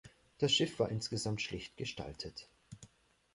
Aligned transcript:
Das 0.39 0.51
Schiff 0.51 0.79
war 0.79 0.89
insgesamt 0.89 1.43
schlicht 1.43 1.77
gestaltet. 1.77 2.49